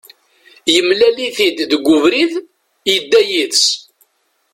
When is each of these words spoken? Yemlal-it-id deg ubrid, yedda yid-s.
Yemlal-it-id 0.73 1.57
deg 1.71 1.85
ubrid, 1.95 2.33
yedda 2.89 3.19
yid-s. 3.29 3.65